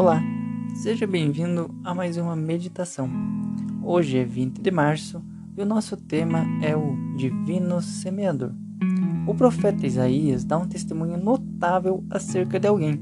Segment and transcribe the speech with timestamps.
[0.00, 0.18] Olá,
[0.76, 3.06] seja bem-vindo a mais uma meditação.
[3.82, 5.22] Hoje é 20 de março
[5.54, 8.50] e o nosso tema é o Divino Semeador.
[9.26, 12.98] O profeta Isaías dá um testemunho notável acerca de alguém.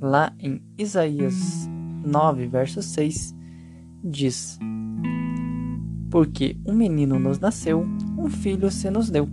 [0.00, 1.68] Lá em Isaías
[2.06, 3.34] 9, verso 6,
[4.04, 4.56] diz:
[6.12, 7.84] Porque um menino nos nasceu,
[8.16, 9.28] um filho se nos deu.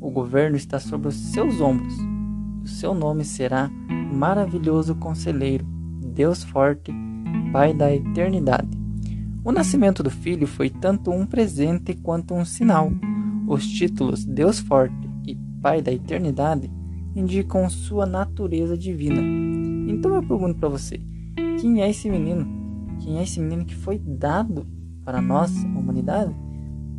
[0.00, 1.96] O governo está sobre os seus ombros.
[2.62, 3.68] O seu nome será
[4.14, 5.66] Maravilhoso Conselheiro,
[6.16, 6.90] Deus Forte,
[7.52, 8.70] Pai da Eternidade.
[9.44, 12.90] O nascimento do filho foi tanto um presente quanto um sinal.
[13.46, 16.70] Os títulos Deus Forte e Pai da Eternidade
[17.14, 19.20] indicam sua natureza divina.
[19.92, 20.98] Então eu pergunto para você:
[21.60, 22.48] quem é esse menino?
[23.00, 24.66] Quem é esse menino que foi dado
[25.04, 26.34] para nós, a humanidade?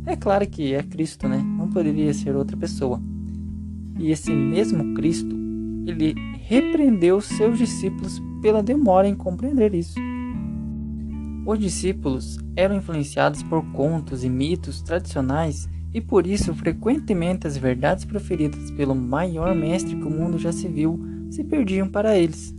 [0.06, 1.38] É claro que é Cristo, né?
[1.38, 3.02] Não poderia ser outra pessoa.
[3.98, 5.36] E esse mesmo Cristo,
[5.86, 6.14] ele
[6.48, 10.00] repreendeu seus discípulos pela demora em compreender isso.
[11.44, 18.06] Os discípulos eram influenciados por contos e mitos tradicionais e por isso frequentemente as verdades
[18.06, 20.98] proferidas pelo maior mestre que o mundo já se viu
[21.30, 22.54] se perdiam para eles.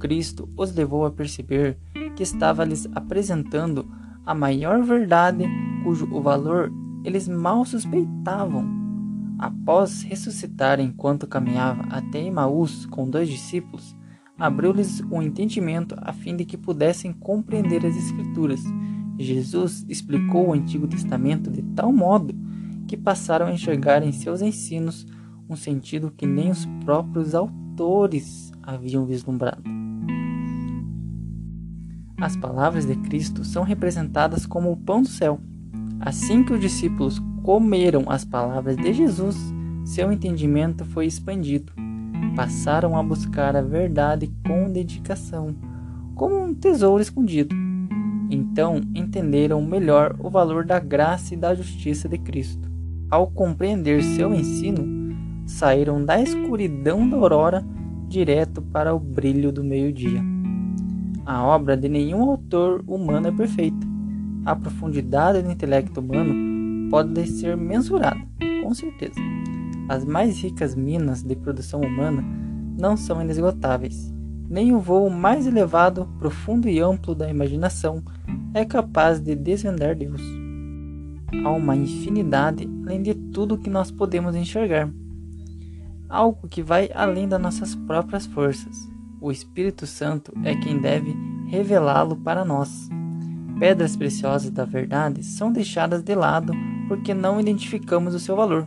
[0.00, 1.76] Cristo os levou a perceber
[2.16, 3.86] que estava lhes apresentando
[4.24, 5.44] a maior verdade
[5.84, 6.72] cujo o valor
[7.04, 8.77] eles mal suspeitavam.
[9.38, 13.96] Após ressuscitar enquanto caminhava até Emaús com dois discípulos,
[14.36, 18.60] abriu-lhes o um entendimento a fim de que pudessem compreender as Escrituras.
[19.16, 22.34] Jesus explicou o Antigo Testamento de tal modo
[22.88, 25.06] que passaram a enxergar em seus ensinos
[25.48, 29.62] um sentido que nem os próprios autores haviam vislumbrado.
[32.20, 35.40] As palavras de Cristo são representadas como o pão do céu.
[36.00, 39.36] Assim que os discípulos comeram as palavras de Jesus,
[39.84, 41.72] seu entendimento foi expandido.
[42.36, 45.54] Passaram a buscar a verdade com dedicação,
[46.14, 47.54] como um tesouro escondido.
[48.30, 52.68] Então entenderam melhor o valor da graça e da justiça de Cristo.
[53.10, 54.84] Ao compreender seu ensino,
[55.46, 57.64] saíram da escuridão da aurora
[58.06, 60.22] direto para o brilho do meio-dia.
[61.24, 63.86] A obra de nenhum autor humano é perfeita.
[64.44, 66.47] A profundidade do intelecto humano
[66.90, 68.20] pode ser mensurada,
[68.62, 69.20] com certeza.
[69.88, 72.22] As mais ricas minas de produção humana
[72.78, 74.12] não são inesgotáveis.
[74.48, 78.02] Nem o voo mais elevado, profundo e amplo da imaginação
[78.54, 80.22] é capaz de desvendar Deus.
[81.44, 84.90] Há uma infinidade além de tudo que nós podemos enxergar.
[86.08, 88.88] Algo que vai além das nossas próprias forças.
[89.20, 91.14] O Espírito Santo é quem deve
[91.48, 92.88] revelá-lo para nós.
[93.58, 96.52] Pedras preciosas da verdade são deixadas de lado
[96.88, 98.66] porque não identificamos o seu valor.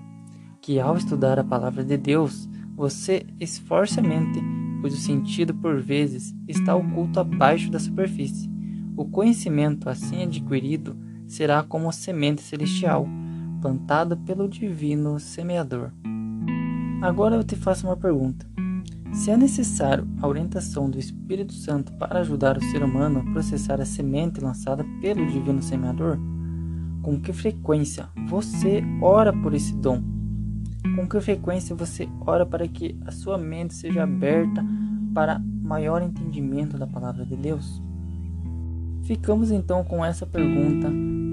[0.61, 4.39] Que ao estudar a palavra de Deus, você esforce a mente,
[4.79, 8.49] pois o sentido por vezes está oculto abaixo da superfície.
[8.95, 10.95] O conhecimento assim adquirido
[11.27, 13.07] será como semente celestial,
[13.61, 15.91] plantada pelo divino semeador.
[17.01, 18.45] Agora eu te faço uma pergunta.
[19.13, 23.81] Se é necessário a orientação do Espírito Santo para ajudar o ser humano a processar
[23.81, 26.17] a semente lançada pelo Divino Semeador,
[27.01, 30.01] com que frequência você ora por esse dom?
[30.95, 34.65] Com que frequência você ora para que a sua mente seja aberta
[35.13, 37.81] para maior entendimento da palavra de Deus?
[39.03, 40.89] Ficamos então com essa pergunta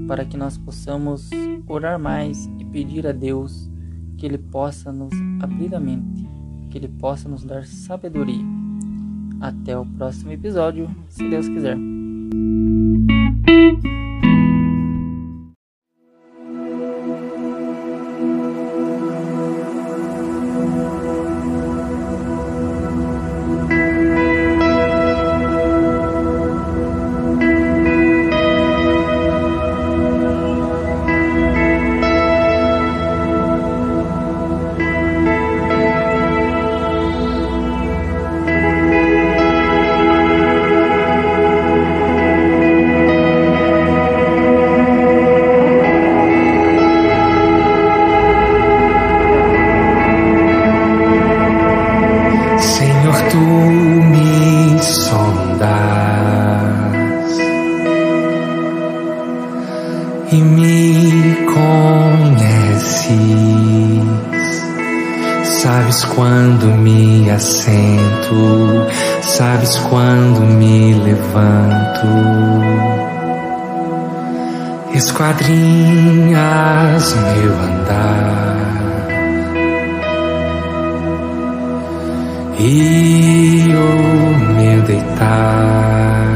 [0.07, 1.31] para que nós possamos
[1.67, 3.71] orar mais e pedir a Deus
[4.17, 5.13] que Ele possa nos
[5.43, 6.29] abrir a mente
[6.69, 8.45] que Ele possa nos dar sabedoria.
[9.41, 11.88] Até o próximo episódio, se Deus quiser.
[67.39, 68.87] Assento,
[69.23, 72.07] sabes quando me levanto.
[74.93, 78.59] Esquadrinhas meu andar.
[82.59, 86.27] E o meu deitar.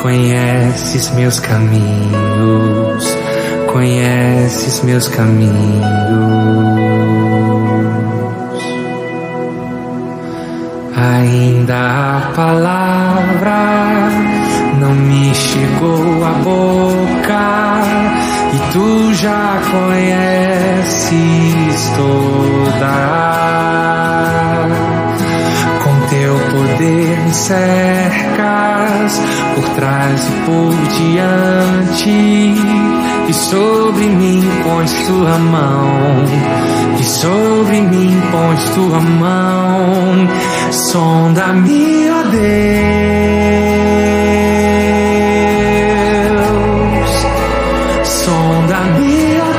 [0.00, 3.04] Conheces meus caminhos,
[3.70, 7.25] conheces meus caminhos.
[11.66, 13.58] Ainda a palavra
[14.78, 17.82] não me chegou à boca
[18.54, 21.10] e tu já conheces
[21.96, 23.26] toda.
[26.08, 29.20] Teu poder me cercas
[29.56, 32.54] por trás e por diante
[33.28, 36.24] e sobre mim pões tua mão
[36.98, 40.28] e sobre mim pões tua mão
[40.72, 42.46] sonda-me ó Deus.
[48.04, 49.56] Sonda-me ó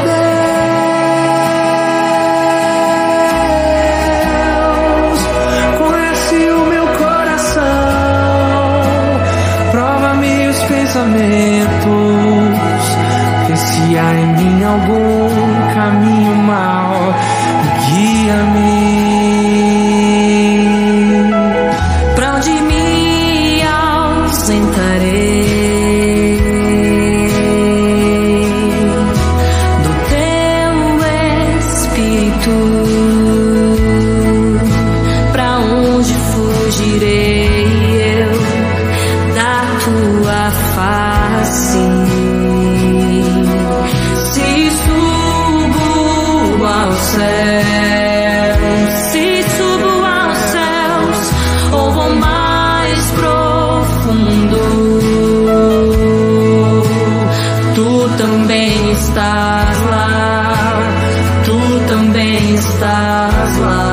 [10.97, 11.87] pensamentos,
[13.47, 17.13] vê se há em mim algum caminho mau,
[17.87, 19.06] guia-me.
[49.11, 51.31] Se subo aos céus,
[51.71, 54.59] ou vou mais profundo,
[57.75, 60.79] tu também estás lá,
[61.45, 63.86] tu também estás lá.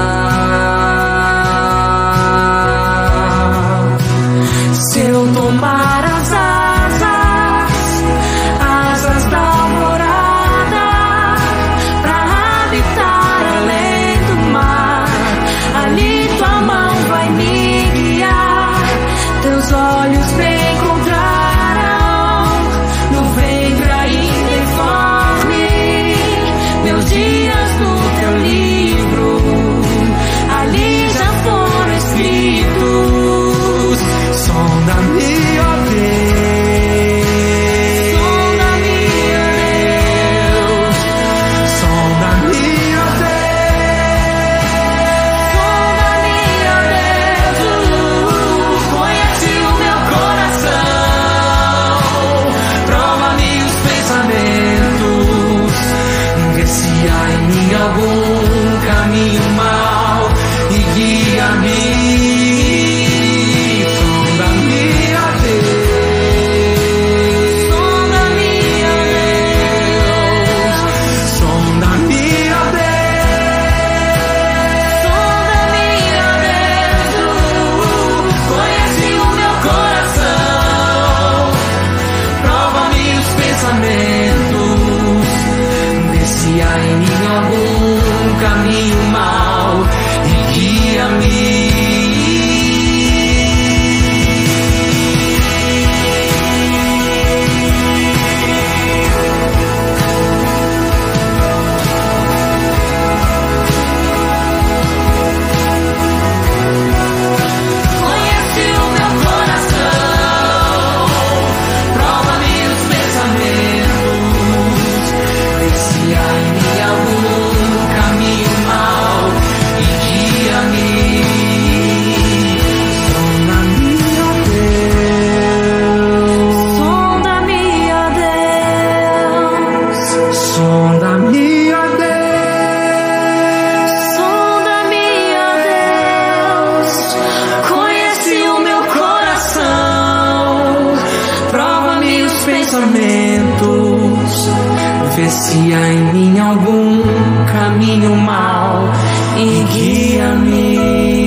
[145.94, 147.02] Em mim algum
[147.46, 148.90] caminho mau
[149.36, 151.23] e guia-me.